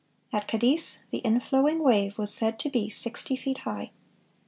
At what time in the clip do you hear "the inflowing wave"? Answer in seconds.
1.11-2.17